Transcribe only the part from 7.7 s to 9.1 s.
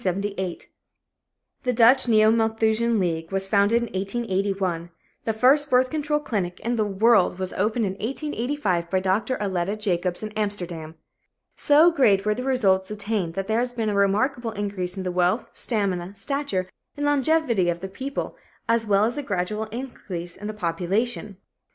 in 1885 by